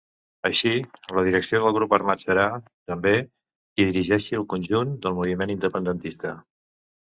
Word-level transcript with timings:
Així, 0.47 0.69
la 1.17 1.23
direcció 1.27 1.59
del 1.65 1.75
grup 1.75 1.93
armat 1.97 2.23
serà, 2.23 2.47
també, 2.93 3.13
qui 3.75 3.87
dirigeixi 3.91 4.41
el 4.41 4.49
conjunt 4.57 4.99
del 5.07 5.17
moviment 5.21 5.57
independentista. 5.59 6.37